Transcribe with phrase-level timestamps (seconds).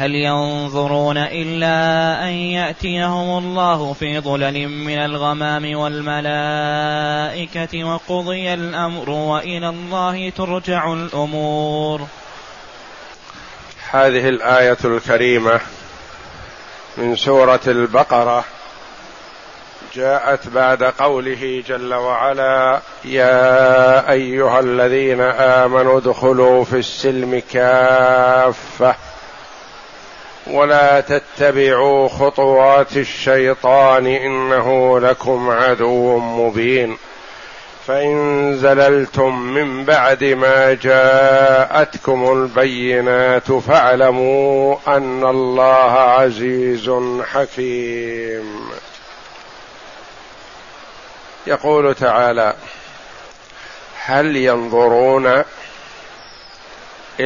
[0.00, 7.34] هل ينظرون إلا أن يأتيهم الله في ظلل من الغمام والملائكة
[7.84, 12.00] وقضي الأمر وإلى الله ترجع الأمور.
[13.90, 15.60] هذه الآية الكريمة
[16.96, 18.44] من سورة البقرة.
[19.94, 28.94] جاءت بعد قوله جل وعلا يا أيها الذين آمنوا ادخلوا في السلم كافة.
[30.46, 36.96] ولا تتبعوا خطوات الشيطان إنه لكم عدو مبين.
[37.86, 46.90] فإن زللتم من بعد ما جاءتكم البينات فاعلموا أن الله عزيز
[47.32, 48.70] حكيم.
[51.46, 52.54] يقول تعالى
[54.04, 55.44] هل ينظرون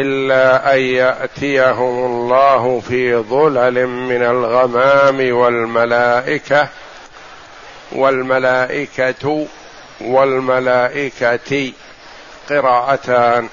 [0.01, 6.69] إلا أن يأتيهم الله في ظلل من الغمام والملائكة
[7.93, 9.47] والملائكة
[10.01, 11.73] والملائكة
[12.51, 13.49] قراءتان.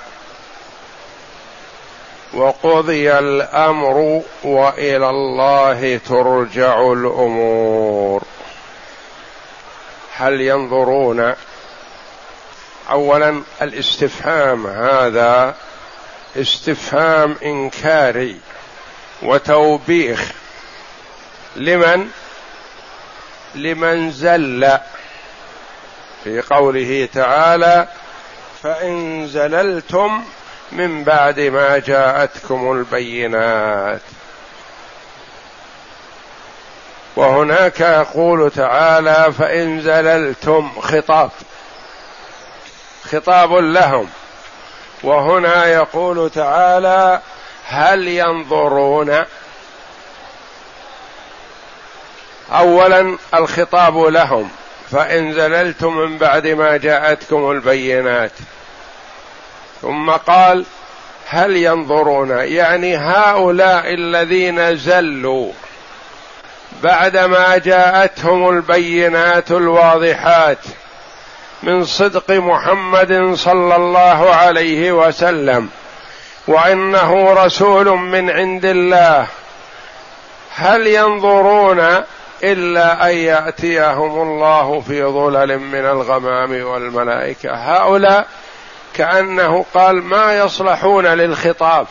[2.33, 8.23] وقضي الأمر وإلى الله ترجع الأمور.
[10.15, 11.33] هل ينظرون؟
[12.91, 15.55] اولا الاستفهام هذا
[16.37, 18.39] استفهام إنكاري
[19.21, 20.31] وتوبيخ.
[21.55, 22.09] لمن؟
[23.55, 24.77] لمن زل.
[26.23, 27.87] في قوله تعالى
[28.63, 30.23] فإن زللتم
[30.71, 34.01] من بعد ما جاءتكم البينات.
[37.15, 41.31] وهناك يقول تعالى فإن زللتم خطاب.
[43.03, 44.09] خطاب لهم.
[45.03, 47.19] وهنا يقول تعالى
[47.65, 49.23] هل ينظرون؟
[52.51, 54.49] اولا الخطاب لهم
[54.91, 58.31] فإن زللتم من بعد ما جاءتكم البينات.
[59.81, 60.65] ثم قال
[61.27, 65.51] هل ينظرون؟ يعني هؤلاء الذين زلوا
[66.83, 70.57] بعدما جاءتهم البينات الواضحات.
[71.63, 75.69] من صدق محمد صلى الله عليه وسلم
[76.47, 79.27] وإنه رسول من عند الله.
[80.55, 81.79] هل ينظرون
[82.43, 88.27] إلا أن يأتيهم الله في ظلل من الغمام والملائكة؟ هؤلاء
[88.93, 91.87] كأنه قال ما يصلحون للخطاب.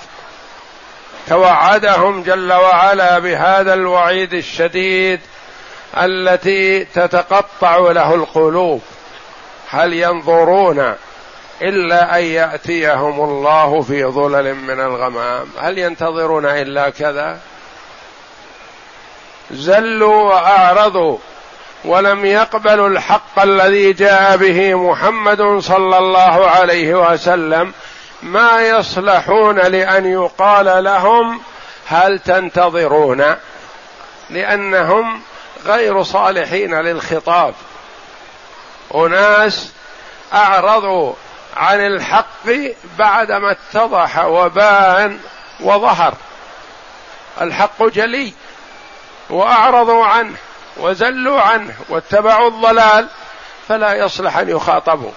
[1.29, 5.21] توعدهم جل وعلا بهذا الوعيد الشديد
[5.97, 8.83] التي تتقطع له القلوب.
[9.71, 10.95] هل ينظرون
[11.63, 17.39] إلا أن يأتيهم الله في ظلل من الغمام؟ هل ينتظرون إلا كذا؟
[19.51, 21.19] زلوا وأعرضوا
[21.85, 27.73] ولم يقبلوا الحق الذي جاء به محمد صلى الله عليه وسلم.
[28.23, 31.41] ما يصلحون لأن يقال لهم
[31.87, 33.37] هل تنتظرون؟
[34.31, 35.21] لأنهم
[35.67, 37.55] غير صالحين للخطاب.
[38.95, 39.73] أناس
[40.35, 41.15] أعرضوا
[41.57, 42.47] عن الحق
[42.99, 45.19] بعدما اتضح وبان
[45.61, 46.15] وظهر.
[47.41, 48.33] الحق جلي
[49.31, 50.37] وأعرضوا عنه
[50.77, 53.09] وزلوا عنه واتبعوا الضلال
[53.69, 55.13] فلا يصلح أن يخاطبوا.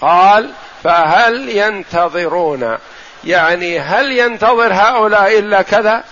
[0.00, 0.50] قال
[0.84, 2.78] فهل ينتظرون؟
[3.24, 6.04] يعني هل ينتظر هؤلاء إلا كذا؟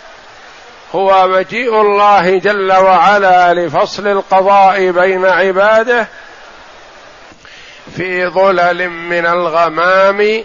[0.95, 6.09] هو مجيء الله جل وعلا لفصل القضاء بين عباده
[7.97, 10.45] في ظلل من الغمام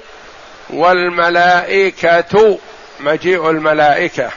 [0.70, 2.58] والملائكة
[3.00, 4.30] مجيء الملائكة.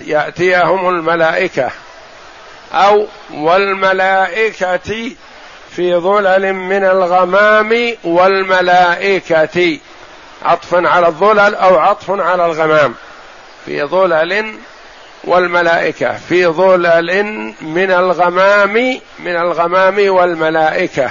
[0.00, 1.70] يأتيهم الملائكة.
[2.72, 5.10] أو والملائكة
[5.70, 9.78] في ظلل من الغمام والملائكة.
[10.42, 12.94] عطف على الظلل أو عطف على الغمام.
[13.66, 14.54] في ظلل
[15.24, 16.12] والملائكة.
[16.28, 17.24] في ظلل
[17.60, 21.10] من الغمام من الغمام والملائكة.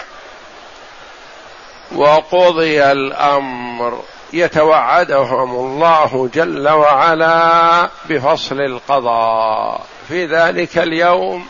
[1.95, 4.03] وقضي الأمر.
[4.33, 9.81] يتوعدهم الله جل وعلا بفصل القضاء.
[10.07, 11.47] في ذلك اليوم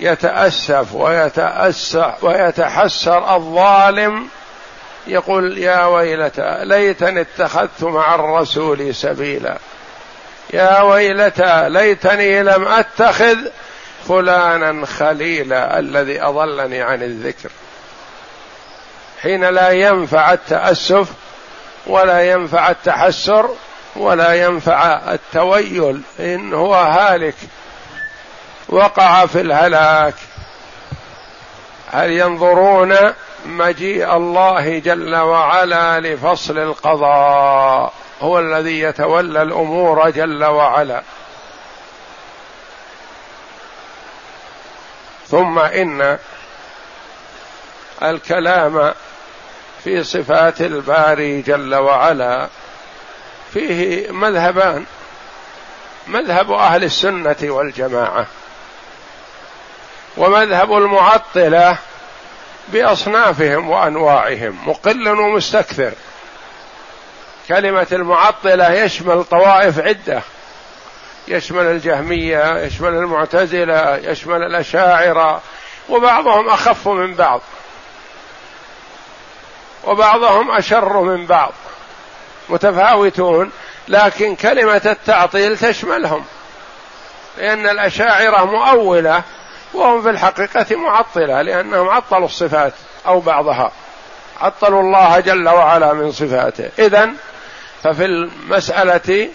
[0.00, 4.28] يتأسف ويتأسع ويتحسر الظالم.
[5.06, 9.58] يقول يا ويلتى ليتني اتخذت مع الرسول سبيلا.
[10.50, 13.36] يا ويلتى ليتني لم أتخذ
[14.08, 17.50] فلانا خليلا الذي أضلني عن الذكر.
[19.22, 21.08] حين لا ينفع التأسف
[21.86, 23.50] ولا ينفع التحسر
[23.96, 27.34] ولا ينفع التويل إن هو هالك
[28.68, 30.14] وقع في الهلاك.
[31.92, 32.96] هل ينظرون
[33.46, 37.92] مجيء الله جل وعلا لفصل القضاء؟
[38.22, 41.02] هو الذي يتولى الأمور جل وعلا.
[45.28, 46.18] ثم إن
[48.02, 48.94] الكلام
[49.84, 52.48] في صفات الباري جل وعلا
[53.52, 54.84] فيه مذهبان.
[56.06, 58.26] مذهب أهل السنة والجماعة
[60.16, 61.78] ومذهب المعطلة
[62.68, 65.92] بأصنافهم وأنواعهم مقل ومستكثر.
[67.48, 70.22] كلمة المعطلة يشمل طوائف عدة.
[71.28, 75.40] يشمل الجهمية يشمل المعتزلة يشمل الأشاعرة
[75.88, 77.40] وبعضهم أخف من بعض.
[79.84, 81.52] وبعضهم أشر من بعض.
[82.48, 83.50] متفاوتون
[83.88, 86.24] لكن كلمة التعطيل تشملهم.
[87.38, 89.22] لأن الأشاعرة مؤولة
[89.74, 92.72] وهم في الحقيقة معطلة لأنهم عطلوا الصفات
[93.06, 93.72] أو بعضها.
[94.40, 96.68] عطلوا الله جل وعلا من صفاته.
[96.78, 97.10] إذا
[97.82, 99.28] ففي المسألة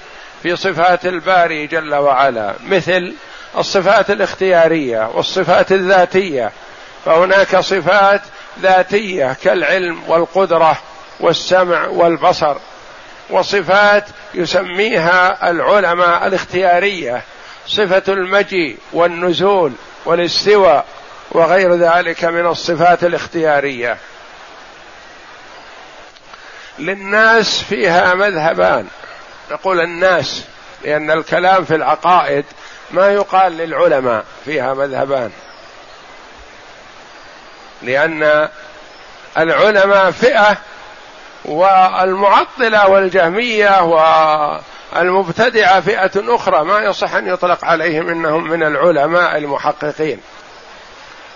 [0.43, 3.13] في صفات الباري جل وعلا مثل
[3.57, 6.51] الصفات الاختيارية والصفات الذاتية.
[7.05, 8.21] فهناك صفات
[8.61, 10.77] ذاتية كالعلم والقدرة
[11.19, 12.57] والسمع والبصر
[13.29, 17.21] وصفات يسميها العلماء الاختيارية
[17.67, 19.71] صفة المجيء والنزول
[20.05, 20.85] والاستواء
[21.31, 23.97] وغير ذلك من الصفات الاختيارية.
[26.79, 28.87] للناس فيها مذهبان.
[29.51, 30.43] نقول الناس
[30.83, 32.45] لأن الكلام في العقائد
[32.91, 35.31] ما يقال للعلماء فيها مذهبان.
[37.81, 38.49] لأن
[39.37, 40.57] العلماء فئة
[41.45, 43.81] والمعطلة والجهمية
[44.95, 50.19] المبتدعة فئة أخرى ما يصح أن يطلق عليهم إنهم من العلماء المحققين.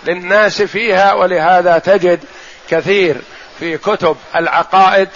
[0.04, 2.24] للناس فيها ولهذا تجد
[2.70, 3.16] كثير
[3.58, 5.08] في كتب العقائد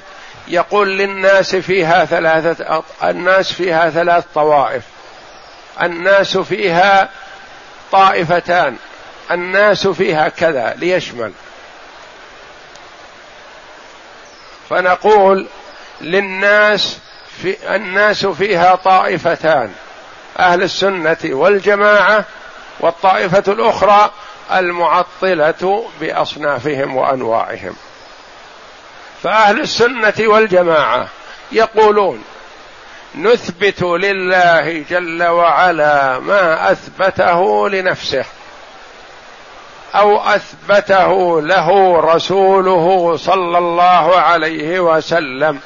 [0.49, 4.83] يقول للناس فيها ثلاثة الناس فيها ثلاث طوائف.
[5.83, 7.09] الناس فيها
[7.93, 8.77] طائفتان.
[9.31, 11.33] الناس فيها كذا ليشمل.
[14.71, 15.47] فنقول
[16.01, 16.99] للناس
[17.43, 19.73] في الناس فيها طائفتان.
[20.39, 22.25] أهل السنة والجماعة
[22.81, 24.11] والطائفة الأخرى
[24.53, 27.77] المعطلة بأصنافهم وأنواعهم.
[29.27, 31.09] فأهل السنة والجماعة
[31.53, 32.25] يقولون
[33.15, 38.25] نثبت لله جل وعلا ما أثبته لنفسه
[39.95, 45.61] أو أثبته له رسوله صلى الله عليه وسلم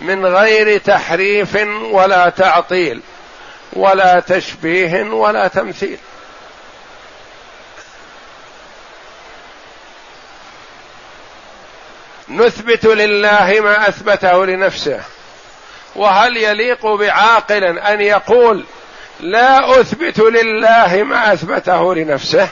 [0.00, 1.58] من غير تحريف
[1.90, 3.00] ولا تعطيل
[3.72, 5.98] ولا تشبيه ولا تمثيل
[12.30, 15.00] نثبت لله ما أثبته لنفسه.
[15.96, 18.64] وهل يليق بعاقل أن يقول
[19.20, 22.48] لا أثبت لله ما أثبته لنفسه؟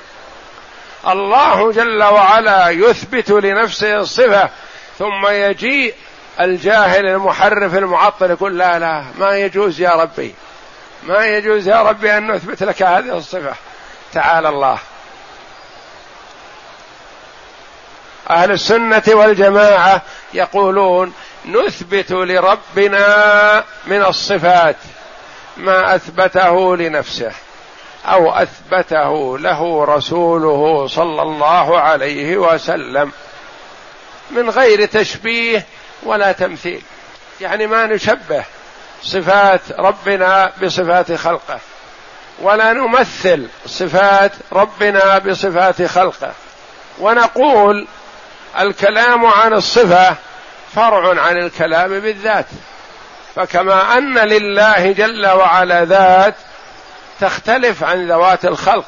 [1.09, 4.51] الله جل وعلا يثبت لنفسه الصفة
[4.99, 5.95] ثم يجيء
[6.41, 10.35] الجاهل المحرف المعطل يقول لا لا ما يجوز يا ربي
[11.03, 13.55] ما يجوز يا ربي أن نثبت لك هذه الصفة.
[14.13, 14.79] تعالى الله.
[18.31, 20.03] أهل السنة والجماعة
[20.35, 21.13] يقولون
[21.47, 24.77] نثبت لربنا من الصفات
[25.57, 27.33] ما أثبته لنفسه
[28.07, 33.13] أو أثبته له رسوله صلى الله عليه وسلم
[34.31, 35.67] من غير تشبيه
[36.03, 36.83] ولا تمثيل.
[37.41, 38.45] يعني ما نشبه
[39.03, 41.59] صفات ربنا بصفات خلقه
[42.43, 46.33] ولا نمثل صفات ربنا بصفات خلقه.
[46.99, 47.87] ونقول
[48.59, 50.17] الكلام عن الصفة
[50.75, 52.47] فرع عن الكلام بالذات.
[53.37, 56.35] فكما أن لله جل وعلا ذات
[57.21, 58.87] تختلف عن ذوات الخلق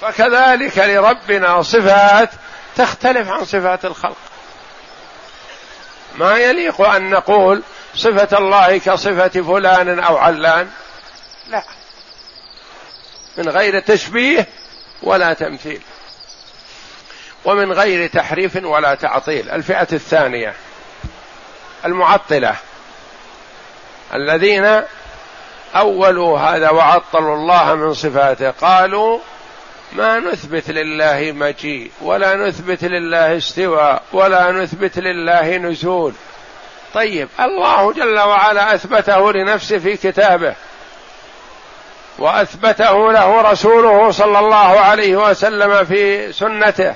[0.00, 2.30] فكذلك لربنا صفات
[2.76, 4.16] تختلف عن صفات الخلق.
[6.14, 7.62] ما يليق أن نقول
[7.94, 10.70] صفة الله كصفة فلان أو علان
[11.48, 11.62] لا.
[13.36, 14.46] من غير تشبيه
[15.02, 15.80] ولا تمثيل.
[17.46, 19.50] ومن غير تحريف ولا تعطيل.
[19.50, 20.54] الفئة الثانية
[21.84, 22.54] المعطلة.
[24.14, 24.82] الذين
[25.76, 29.18] أولوا هذا وعطلوا الله من صفاته قالوا
[29.92, 36.12] ما نثبت لله مجيء ولا نثبت لله استواء ولا نثبت لله نزول.
[36.94, 40.54] طيب الله جل وعلا أثبته لنفسه في كتابه
[42.18, 46.94] وأثبته له رسوله صلى الله عليه وسلم في سنته.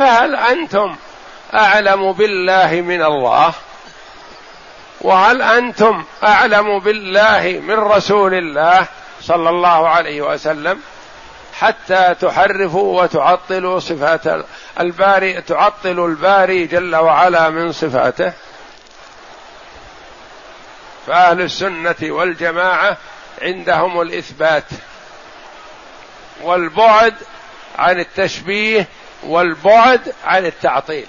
[0.00, 0.96] فهل أنتم
[1.54, 3.52] أعلم بالله من الله؟
[5.00, 8.86] وهل أنتم أعلم بالله من رسول الله
[9.20, 10.80] صلى الله عليه وسلم؟
[11.58, 14.44] حتى تحرفوا وتعطلوا صفات
[14.80, 18.32] الباري تعطلوا الباري جل وعلا من صفاته.
[21.06, 22.96] فأهل السنة والجماعة
[23.42, 24.64] عندهم الإثبات
[26.42, 27.14] والبعد
[27.78, 28.86] عن التشبيه
[29.22, 31.06] والبعد عن التعطيل.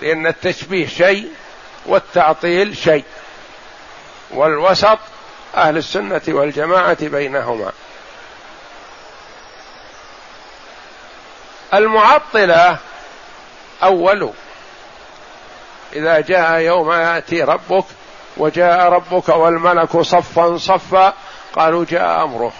[0.00, 1.30] لأن التشبيه شيء
[1.86, 3.04] والتعطيل شيء.
[4.30, 4.98] والوسط
[5.56, 7.72] أهل السنة والجماعة بينهما.
[11.74, 12.78] المعطلة
[13.82, 14.30] أول.
[15.92, 17.84] إذا جاء يوم يأتي ربك
[18.36, 21.14] وجاء ربك والملك صفا صفا
[21.56, 22.52] قالوا جاء أمره.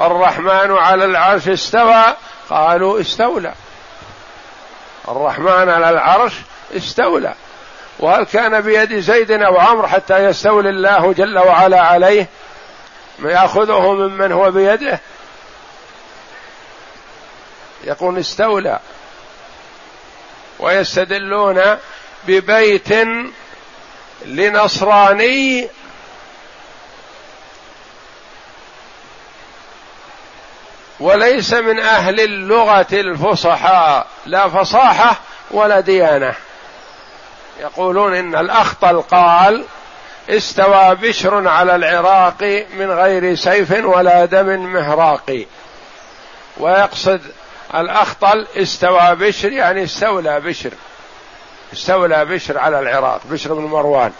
[0.00, 2.04] الرحمن على العرش استوى.
[2.50, 3.52] قالوا استولى.
[5.08, 6.32] الرحمن على العرش
[6.76, 7.34] استولى.
[7.98, 12.28] وهل كان بيد زيد أو عمرو حتى يستولي الله جل وعلا عليه؟
[13.22, 15.00] يأخذه ممن هو بيده.
[17.84, 18.78] يقول استولى.
[20.58, 21.62] ويستدلون
[22.26, 22.88] ببيت
[24.24, 25.68] لنصراني
[31.00, 35.16] وليس من أهل اللغة الفصحاء لا فصاحة
[35.50, 36.34] ولا ديانة.
[37.60, 39.64] يقولون إن الاخطل قال
[40.30, 45.46] استوى بشر على العراق من غير سيف ولا دم مهراق
[46.56, 47.20] ويقصد
[47.74, 50.70] الأخطل استوى بشر يعني استولى بشر.
[51.72, 54.12] استولى بشر على العراق بشر بن مروان.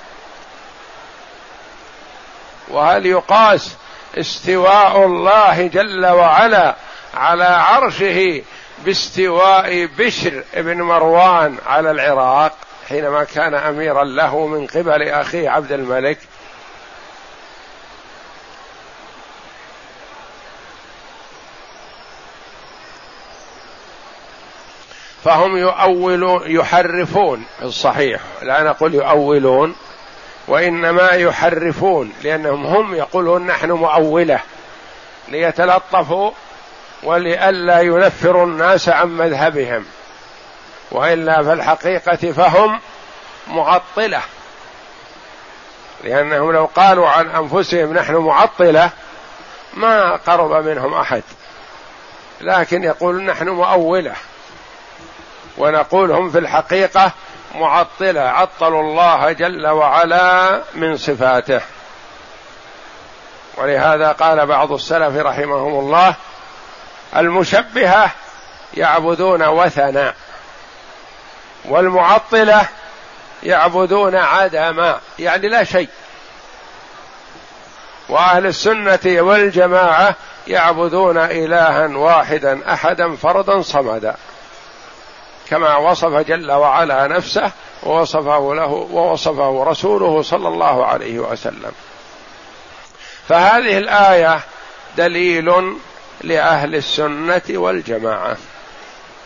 [2.68, 3.70] وهل يقاس
[4.18, 6.74] استواء الله جل وعلا
[7.14, 8.42] على عرشه
[8.84, 12.52] باستواء بشر بن مروان على العراق
[12.88, 16.18] حينما كان اميرا له من قبل اخيه عبد الملك.
[25.24, 29.76] فهم يؤولون يحرفون الصحيح لا نقول يؤولون.
[30.48, 34.40] وإنما يحرفون لأنهم هم يقولون نحن مؤولة
[35.28, 36.30] ليتلطفوا
[37.02, 39.84] ولئلا ينفروا الناس عن مذهبهم.
[40.90, 42.80] وإلا في الحقيقة فهم
[43.48, 44.20] معطلة
[46.04, 48.90] لأنهم لو قالوا عن أنفسهم نحن معطلة
[49.74, 51.22] ما قرب منهم أحد.
[52.40, 54.14] لكن يقول نحن مؤولة
[55.58, 57.12] ونقول هم في الحقيقة
[57.54, 61.60] معطلة عطلوا الله جل وعلا من صفاته.
[63.56, 66.14] ولهذا قال بعض السلف رحمهم الله
[67.16, 68.10] المشبهة
[68.74, 70.14] يعبدون وثنا
[71.64, 72.68] والمعطلة
[73.42, 75.88] يعبدون عدما يعني لا شيء.
[78.08, 80.14] وأهل السنة والجماعة
[80.46, 84.16] يعبدون إلها واحدا أحدا فردا صمدا.
[85.50, 87.50] كما وصف جل وعلا نفسه
[87.82, 91.72] ووصفه له ووصفه رسوله صلى الله عليه وسلم.
[93.28, 94.40] فهذه الآية
[94.96, 95.76] دليل
[96.20, 98.36] لأهل السنة والجماعة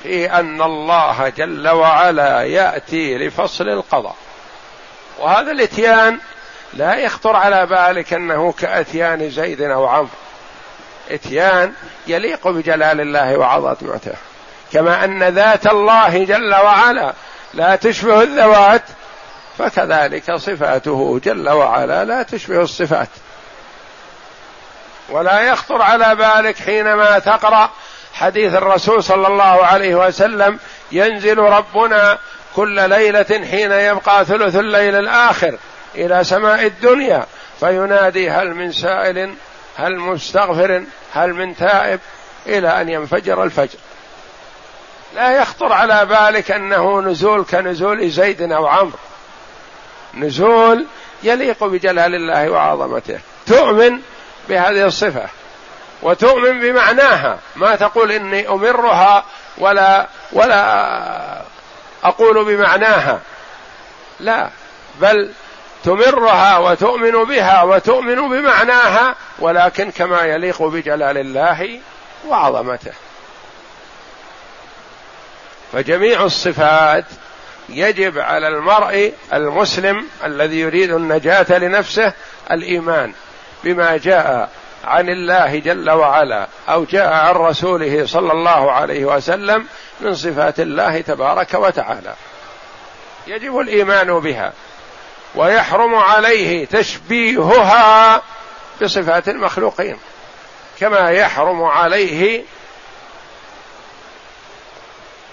[0.03, 4.17] في أن الله جل وعلا يأتي لفصل القضاء.
[5.19, 6.19] وهذا الإتيان
[6.75, 10.09] لا يخطر على بالك أنه كأتيان زيد أو عمرو.
[11.11, 11.73] إتيان
[12.07, 14.15] يليق بجلال الله وعظمته.
[14.73, 17.13] كما أن ذات الله جل وعلا
[17.55, 18.83] لا تشبه الذوات
[19.59, 23.09] فكذلك صفاته جل وعلا لا تشبه الصفات.
[25.09, 27.71] ولا يخطر على بالك حينما تقرأ
[28.15, 30.59] حديث الرسول صلى الله عليه وسلم
[30.93, 32.19] ينزل ربنا
[32.57, 35.59] كل ليلة حين يبقى ثلث الليل الآخر
[35.95, 37.27] إلى سماء الدنيا
[37.61, 39.35] فينادي هل من سائل
[39.77, 42.01] هل مستغفر هل من تائب
[42.47, 43.79] إلى أن ينفجر الفجر.
[45.15, 48.99] لا يخطر على بالك أنه نزول كنزول زيد أو عمرو.
[50.15, 50.87] نزول
[51.23, 53.19] يليق بجلال الله وعظمته.
[53.47, 54.01] تؤمن
[54.49, 55.27] بهذه الصفة
[56.03, 57.39] وتؤمن بمعناها.
[57.57, 59.25] ما تقول إني أمرها
[59.59, 61.43] ولا ولا
[62.05, 63.21] أقول بمعناها.
[64.21, 64.51] لا.
[65.01, 65.31] بل
[65.85, 71.81] تمرها وتؤمن بها وتؤمن بمعناها ولكن كما يليق بجلال الله
[72.27, 72.93] وعظمته.
[75.73, 77.05] فجميع الصفات
[77.69, 82.13] يجب على المرء المسلم الذي يريد النجاة لنفسه
[82.51, 83.13] الإيمان
[83.65, 84.51] بما جاء
[84.85, 89.67] عن الله جل وعلا أو جاء عن رسوله صلى الله عليه وسلم
[90.01, 92.15] من صفات الله تبارك وتعالى.
[93.27, 94.53] يجب الإيمان بها
[95.35, 98.23] ويحرم عليه تشبيهها
[98.83, 99.97] بصفات المخلوقين
[100.81, 102.45] كما يحرم عليه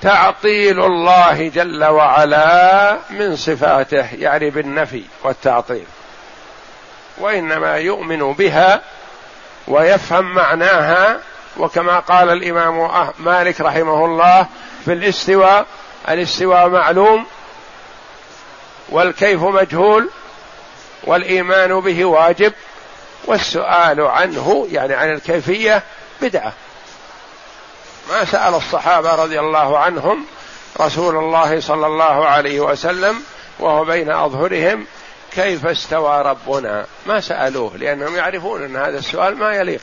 [0.01, 5.85] تعطيل الله جل وعلا من صفاته يعني بالنفي والتعطيل.
[7.17, 8.81] وإنما يؤمن بها
[9.67, 11.19] ويفهم معناها
[11.57, 14.47] وكما قال الإمام أه- مالك رحمه الله
[14.85, 15.65] في الاستواء
[16.09, 17.25] الاستواء معلوم
[18.89, 20.09] والكيف مجهول
[21.03, 22.53] والإيمان به واجب
[23.25, 25.83] والسؤال عنه يعني عن الكيفية
[26.21, 26.53] بدعة.
[28.09, 30.25] ما سأل الصحابة رضي الله عنهم
[30.81, 33.23] رسول الله صلى الله عليه وسلم
[33.59, 34.85] وهو بين أظهرهم
[35.31, 39.81] كيف استوى ربنا؟ ما سألوه لأنهم يعرفون أن هذا السؤال ما يليق.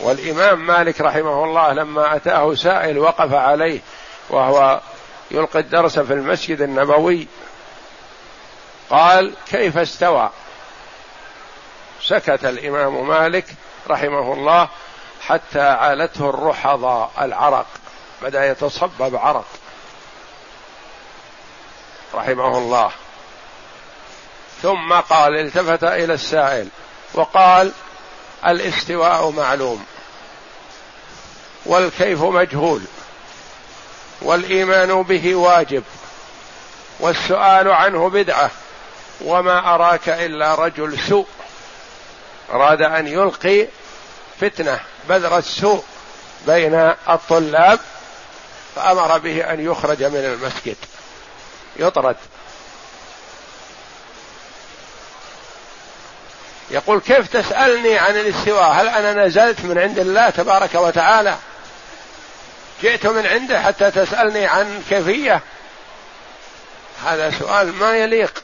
[0.00, 3.80] والإمام مالك رحمه الله لما أتاه سائل وقف عليه
[4.30, 4.80] وهو
[5.30, 7.26] يلقي الدرس في المسجد النبوي
[8.90, 10.30] قال كيف استوى؟
[12.02, 13.44] سكت الإمام مالك
[13.88, 14.68] رحمه الله
[15.28, 17.66] حتى عالته الرحضاء العرق.
[18.22, 19.46] بدأ يتصبب عرق.
[22.14, 22.90] رحمه الله.
[24.62, 26.68] ثم قال التفت إلى السائل
[27.14, 27.72] وقال
[28.46, 29.86] الاستواء معلوم.
[31.66, 32.82] والكيف مجهول.
[34.22, 35.82] والإيمان به واجب.
[37.00, 38.50] والسؤال عنه بدعة.
[39.20, 41.26] وما أراك إلا رجل سوء.
[42.52, 43.66] أراد أن يلقي
[44.40, 44.80] فتنة.
[45.08, 45.84] بذر السوء
[46.46, 46.74] بين
[47.08, 47.80] الطلاب
[48.76, 50.76] فأمر به أن يخرج من المسجد.
[51.76, 52.16] يطرد.
[56.70, 61.36] يقول كيف تسألني عن الاستواء؟ هل أنا نزلت من عند الله تبارك وتعالى؟
[62.82, 65.40] جئت من عنده حتى تسألني عن كيفية؟
[67.04, 68.42] هذا سؤال ما يليق.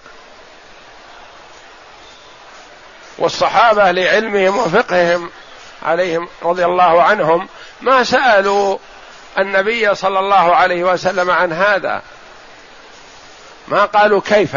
[3.19, 5.31] والصحابة لعلمهم وفقههم
[5.85, 7.49] عليهم رضي الله عنهم
[7.81, 8.79] ما سألوا
[9.39, 12.03] النبي صلى الله عليه وسلم عن هذا.
[13.69, 14.57] ما قالوا كيف؟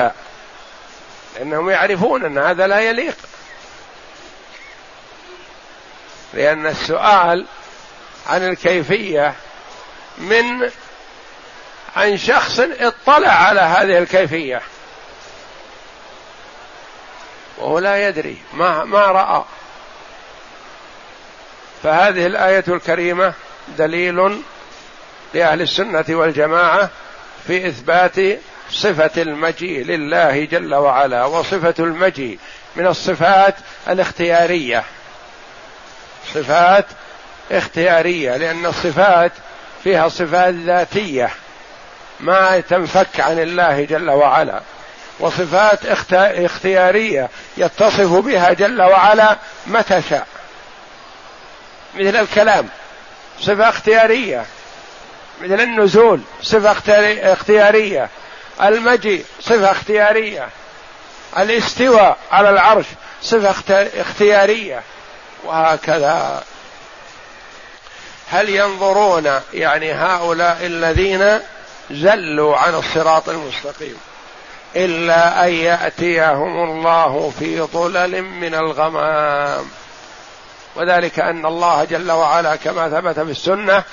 [1.36, 3.16] لأنهم يعرفون أن هذا لا يليق.
[6.34, 7.46] لأن السؤال
[8.28, 9.34] عن الكيفية
[10.18, 10.72] من
[11.96, 14.62] عن شخص اطلع على هذه الكيفية.
[17.58, 19.44] وهو لا يدري ما ما رأى.
[21.86, 23.34] فهذه الآية الكريمة
[23.78, 24.42] دليل
[25.34, 26.90] لأهل السنة والجماعة
[27.48, 28.40] في إثبات
[28.72, 32.40] صفة المجيء لله جل وعلا وصفة المجيء
[32.76, 33.56] من الصفات
[33.90, 34.84] الاختيارية.
[36.34, 36.86] صفات
[37.52, 39.32] اختيارية لأن الصفات
[39.84, 41.30] فيها صفات ذاتية
[42.20, 44.62] ما تنفك عن الله جل وعلا.
[45.20, 45.80] وصفات
[46.12, 50.35] اختيارية يتصف بها جل وعلا متى شاء.
[51.96, 52.70] مثل الكلام
[53.42, 54.46] صفة اختيارية.
[55.42, 56.72] مثل النزول صفة
[57.34, 58.10] اختيارية.
[58.62, 60.50] المجيء صفة اختيارية.
[61.38, 62.86] الاستواء على العرش
[63.22, 64.82] صفة اختيارية.
[65.44, 66.44] وهكذا.
[68.32, 71.40] هل ينظرون يعني هؤلاء الذين
[71.92, 73.98] زلوا عن الصراط المستقيم
[74.76, 79.66] إلا أن يأتيهم الله في ظلل من الغمام؟
[80.76, 83.84] وذلك أن الله جل وعلا كما ثبت في السنة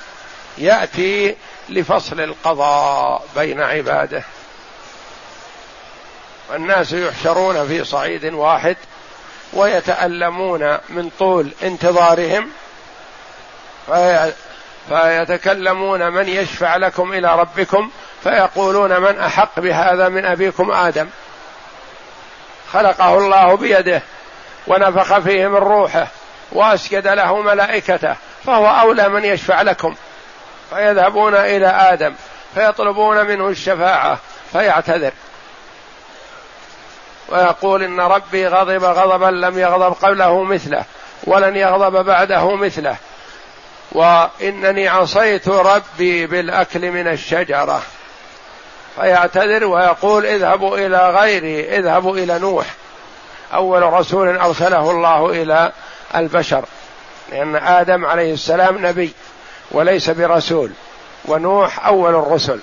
[0.57, 1.35] يأتي
[1.69, 4.23] لفصل القضاء بين عباده.
[6.49, 8.77] والناس يحشرون في صعيد واحد
[9.53, 12.49] ويتألمون من طول انتظارهم
[14.89, 17.91] فيتكلمون من يشفع لكم إلى ربكم
[18.23, 21.09] فيقولون من أحق بهذا من أبيكم آدم.
[22.73, 24.01] خلقه الله بيده
[24.67, 26.07] ونفخ فيه من روحه.
[26.53, 29.95] وأسجد له ملائكته فهو أولى من يشفع لكم.
[30.69, 32.13] فيذهبون إلى آدم
[32.55, 34.19] فيطلبون منه الشفاعة
[34.51, 35.11] فيعتذر.
[37.29, 40.83] ويقول إن ربي غضب غضبا لم يغضب قبله مثله
[41.23, 42.95] ولن يغضب بعده مثله.
[43.91, 47.81] وإنني عصيت ربي بالأكل من الشجرة.
[48.95, 52.65] فيعتذر ويقول اذهبوا إلى غيري اذهبوا إلى نوح.
[53.53, 55.71] أول رسول أرسله الله إلى
[56.15, 56.65] البشر
[57.31, 59.13] لأن آدم عليه السلام نبي
[59.71, 60.71] وليس برسول
[61.25, 62.59] ونوح أول الرسل.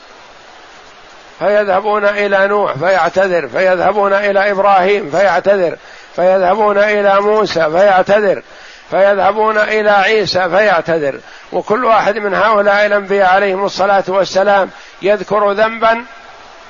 [1.39, 5.77] فيذهبون إلى نوح فيعتذر فيذهبون إلى إبراهيم فيعتذر
[6.17, 8.43] فيذهبون إلى موسى فيعتذر
[8.91, 11.21] فيذهبون إلى عيسى فيعتذر.
[11.53, 14.71] وكل واحد من هؤلاء الأنبياء عليهم الصلاة والسلام
[15.03, 16.05] يذكر ذنبا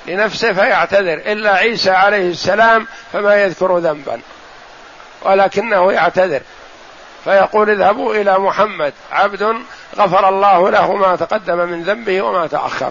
[0.06, 1.14] لنفسه فيعتذر.
[1.14, 4.20] إلا عيسى عليه السلام فما يذكر ذنبا
[5.22, 6.40] ولكنه يعتذر.
[7.24, 9.56] فيقول اذهبوا إلى محمد عبد
[9.96, 12.90] غفر الله له ما تقدم من ذنبه وما تأخر.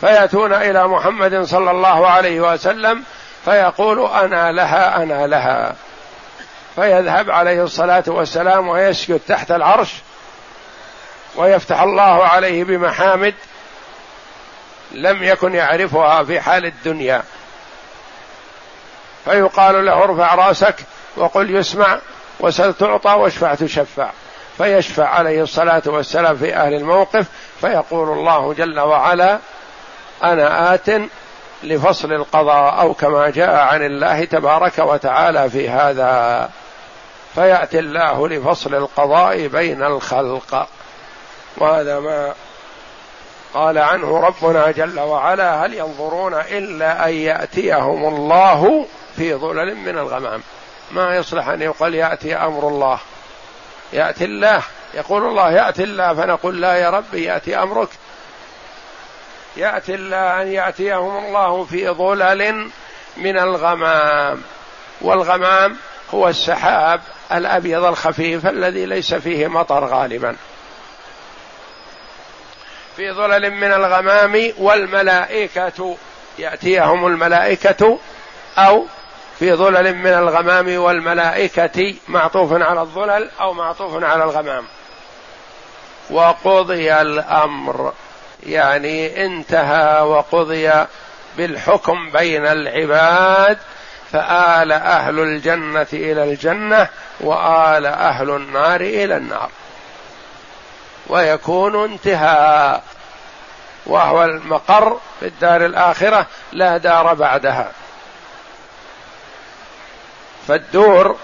[0.00, 3.04] فيأتون إلى محمد صلى الله عليه وسلم
[3.44, 5.74] فيقول أنا لها أنا لها.
[6.74, 9.94] فيذهب عليه الصلاة والسلام ويسجد تحت العرش
[11.36, 13.34] ويفتح الله عليه بمحامد
[14.92, 17.22] لم يكن يعرفها في حال الدنيا.
[19.24, 20.74] فيقال له ارفع رأسك
[21.16, 21.98] وقل يسمع.
[22.40, 24.10] وسل تعطى واشفع تشفع.
[24.58, 27.26] فيشفع عليه الصلاة والسلام في أهل الموقف
[27.60, 29.38] فيقول الله جل وعلا
[30.24, 30.90] أنا آت
[31.62, 36.50] لفصل القضاء أو كما جاء عن الله تبارك وتعالى في هذا.
[37.34, 40.68] فيأتي الله لفصل القضاء بين الخلق.
[41.56, 42.34] وهذا ما
[43.54, 50.42] قال عنه ربنا جل وعلا هل ينظرون إلا أن يأتيهم الله في ظلل من الغمام.
[50.90, 52.98] ما يصلح أن يقال يأتي أمر الله.
[53.92, 54.62] يأتي الله.
[54.94, 57.88] يقول الله يأتي الله فنقول لا يا رب يأتي أمرك.
[59.56, 62.70] يأتي الله أن يأتيهم الله في ظلل
[63.16, 64.42] من الغمام.
[65.00, 65.76] والغمام
[66.14, 67.00] هو السحاب
[67.32, 70.36] الأبيض الخفيف الذي ليس فيه مطر غالبا.
[72.96, 75.96] في ظلل من الغمام والملائكة
[76.38, 77.98] يأتيهم الملائكة
[78.58, 78.86] أو
[79.40, 84.64] في ظلل من الغمام والملائكة معطوف على الظلل أو معطوف على الغمام.
[86.10, 87.92] وقضي الأمر.
[88.46, 90.72] يعني انتهى وقضي
[91.36, 93.58] بالحكم بين العباد.
[94.12, 96.88] فآل أهل الجنة إلى الجنة
[97.20, 99.50] وآل أهل النار إلى النار.
[101.06, 102.82] ويكون انتهاء.
[103.86, 107.70] وهو المقر في الدار الآخرة لا دار بعدها.
[110.50, 111.18] فالدور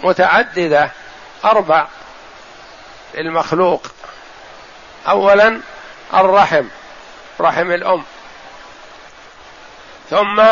[0.00, 0.90] متعددة
[1.44, 1.86] أربع
[3.14, 3.86] المخلوق
[5.08, 5.60] اولا
[6.14, 6.64] الرحم
[7.40, 8.04] رحم الأم.
[10.10, 10.42] ثم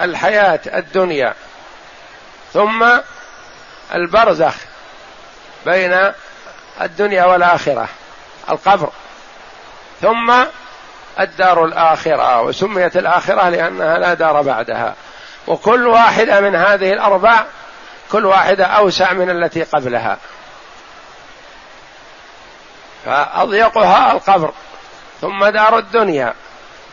[0.00, 1.34] الحياة الدنيا.
[2.52, 2.86] ثم
[3.94, 4.54] البرزخ
[5.66, 6.12] بين
[6.80, 7.88] الدنيا والآخرة
[8.50, 8.90] القبر.
[10.00, 10.34] ثم
[11.20, 14.94] الدار الآخرة وسميت الآخرة لأنها لا دار بعدها.
[15.50, 17.44] وكل واحدة من هذه الأربع
[18.12, 20.18] كل واحدة أوسع من التي قبلها.
[23.04, 24.52] فأضيقها القبر
[25.20, 26.34] ثم دار الدنيا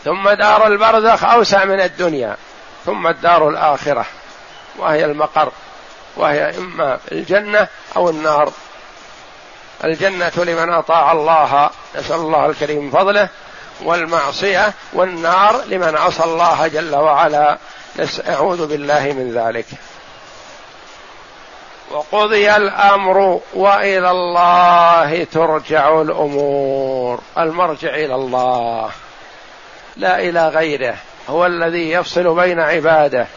[0.05, 2.37] ثم دار البرزخ أوسع من الدنيا
[2.85, 4.05] ثم الدار الآخرة.
[4.77, 5.51] وهي المقر
[6.15, 8.51] وهي إما الجنة أو النار.
[9.83, 13.29] الجنة لمن أطاع الله نسأل الله الكريم فضله
[13.81, 17.57] والمعصية والنار لمن عصى الله جل وعلا.
[18.27, 19.65] نعوذ بالله من ذلك.
[21.91, 27.19] وقضي الأمر وإلى الله ترجع الأمور.
[27.37, 28.89] المرجع إلى الله.
[29.97, 30.95] لا إلى غيره.
[31.29, 33.27] هو الذي يفصل بين عباده.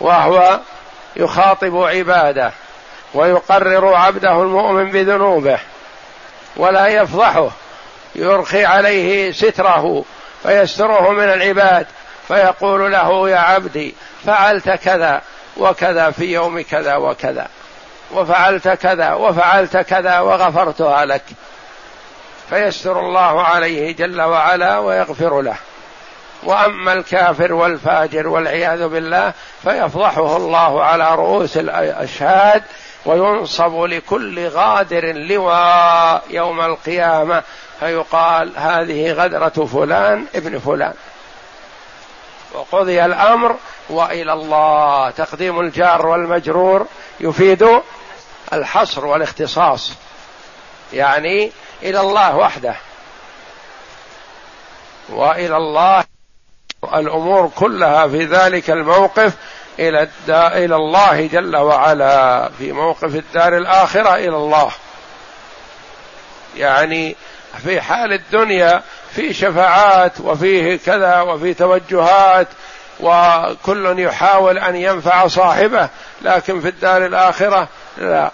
[0.00, 0.60] وهو
[1.16, 2.52] يخاطب عباده.
[3.14, 5.58] ويقرر عبده المؤمن بذنوبه.
[6.56, 7.50] ولا يفضحه.
[8.14, 10.04] يرخي عليه ستره.
[10.42, 11.86] فيستره من العباد.
[12.32, 13.94] فيقول له يا عبدي
[14.26, 15.22] فعلت كذا
[15.56, 17.48] وكذا في يوم كذا وكذا
[18.12, 21.22] وفعلت كذا وفعلت كذا وغفرتها لك.
[22.50, 25.56] فيستر الله عليه جل وعلا ويغفر له.
[26.42, 32.62] وأما الكافر والفاجر والعياذ بالله فيفضحه الله على رؤوس الأشهاد
[33.06, 37.42] وينصب لكل غادر لواء يوم القيامة
[37.80, 40.94] فيقال هذه غدرة فلان ابن فلان.
[42.54, 43.56] وقضي الأمر
[43.90, 45.10] وإلى الله.
[45.10, 46.86] تقديم الجار والمجرور
[47.20, 47.68] يفيد
[48.52, 49.92] الحصر والاختصاص
[50.92, 52.74] يعني إلى الله وحده.
[55.08, 56.04] وإلى الله
[56.94, 59.32] الأمور كلها في ذلك الموقف
[59.78, 62.50] إلى إلى الله جل وعلا.
[62.58, 64.70] في موقف الدار الآخرة إلى الله.
[66.56, 67.16] يعني
[67.58, 68.82] في حال الدنيا
[69.14, 72.48] في شفاعات وفيه كذا وفي توجهات
[73.00, 75.88] وكل يحاول أن ينفع صاحبه
[76.22, 78.30] لكن في الدار الآخرة لا.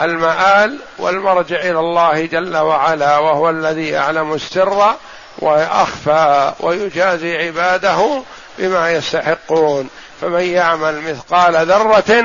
[0.00, 4.94] المآل والمرجع إلى الله جل وعلا وهو الذي يعلم السر
[5.38, 8.22] وأخفى ويجازي عباده
[8.58, 9.90] بما يستحقون.
[10.20, 12.24] فمن يعمل مثقال ذرة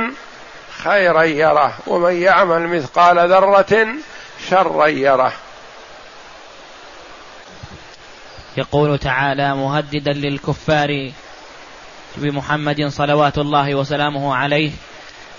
[0.85, 3.87] خيرا يره ومن يعمل مثقال ذرة
[4.49, 5.33] شرا يره.
[8.57, 11.11] يقول تعالى مهددا للكفار
[12.17, 14.71] بمحمد صلوات الله وسلامه عليه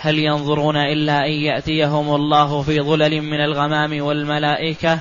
[0.00, 4.98] هل ينظرون إلا أن يأتيهم الله في ظلل من الغمام والملائكة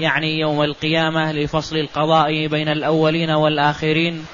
[0.00, 4.26] يعني يوم القيامة لفصل القضاء بين الأولين والآخرين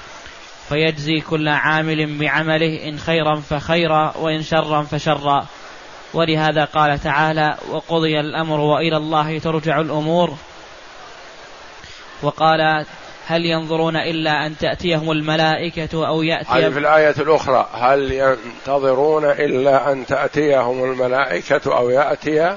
[0.68, 5.46] فيجزي كل عامل بعمله إن خيرا فخيرا وإن شرا فشرا.
[6.14, 10.37] ولهذا قال تعالى وقضي الأمر وإلى الله ترجع الأمور.
[12.22, 12.87] وقال
[13.26, 17.68] هل ينظرون إلا أن تأتيهم الملائكة أو يأتي هل في الآية الأخرى.
[17.72, 22.57] هل ينتظرون إلا أن تأتيهم الملائكة أو يأتي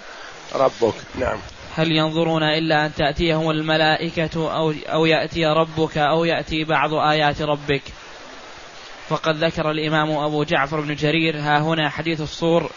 [0.56, 1.38] ربك؟ نعم.
[1.80, 7.82] هل ينظرون إلا أن تأتيهم الملائكة أو, أو يأتي ربك أو يأتي بعض آيات ربك؟
[9.10, 12.70] وقد ذكر الإمام أبو جعفر بن جرير ها هنا حديث الصور.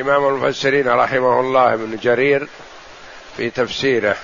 [0.00, 2.48] إمام المفسرين رحمه الله ابن جرير
[3.36, 4.16] في تفسيره.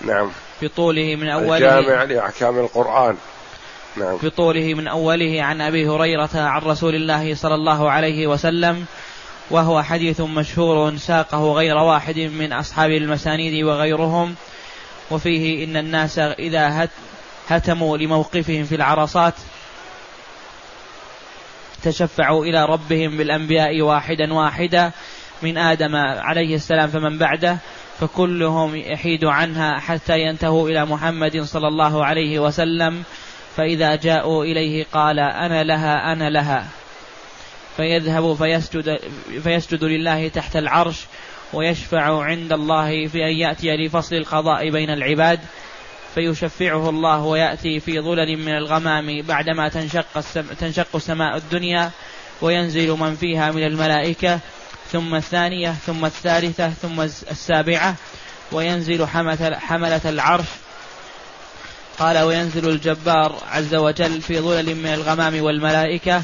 [0.00, 0.30] نعم.
[0.62, 3.16] بطوله من أوله الجامع لأحكام القرآن.
[3.96, 4.16] نعم.
[4.22, 8.86] بطوله من أوله عن أبي هريرة عن رسول الله صلى الله عليه وسلم
[9.50, 14.34] وهو حديث مشهور ساقه غير واحد من أصحاب المسانيد وغيرهم
[15.10, 16.88] وفيه إن الناس إذا
[17.48, 19.34] هتموا لموقفهم في العرصات
[21.82, 24.92] تشفعوا إلى ربهم بالأنبياء واحدا واحدا
[25.42, 27.58] من آدم عليه السلام فمن بعده
[28.00, 33.02] فكلهم يحيد عنها حتى ينتهوا إلى محمد صلى الله عليه وسلم
[33.56, 36.66] فإذا جاءوا إليه قال أنا لها أنا لها.
[37.76, 38.98] فيذهب فيسجد,
[39.42, 40.96] فيسجد لله تحت العرش
[41.52, 45.40] ويشفع عند الله في أن يأتي لفصل القضاء بين العباد.
[46.14, 50.24] فيشفعه الله ويأتي في ظلل من الغمام بعدما تنشق,
[50.60, 51.90] تنشق سماء الدنيا.
[52.42, 54.38] وينزل من فيها من الملائكة.
[54.92, 57.94] ثم الثانية ثم الثالثة ثم السابعة.
[58.52, 60.46] وينزل حملة العرش.
[61.98, 66.22] قال وينزل الجبار عز وجل في ظلل من الغمام والملائكة.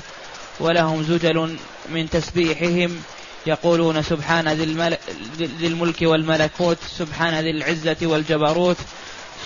[0.63, 1.57] ولهم زجل
[1.89, 3.03] من تسبيحهم
[3.47, 8.77] يقولون سبحان ذي الملك والملكوت سبحان ذي العزة والجبروت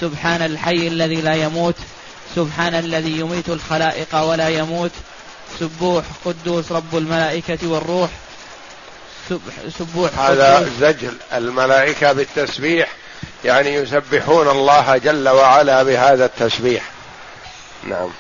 [0.01, 1.75] سبحان الحي الذي لا يموت
[2.37, 4.91] سبحان الذي يميت الخلائق ولا يموت
[5.61, 8.11] سبوح قدوس رب الملائكة والروح
[9.79, 12.89] سبوح هذا زجل الملائكة بالتسبيح
[13.45, 16.83] يعني يسبحون الله جل وعلا بهذا التسبيح.
[17.85, 18.11] نعم.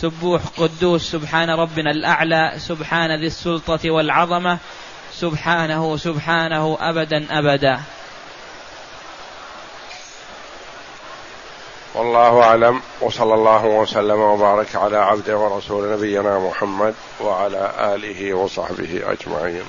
[0.00, 4.58] سبوح قدوس سبحان ربنا الأعلى سبحان ذي السلطة والعظمة
[5.12, 7.80] سبحانه سبحانه أبدا أبدا.
[11.94, 19.64] والله أعلم وصلى الله وسلم وبارك على عبده ورسول نبينا محمد وعلى آله وصحبه أجمعين.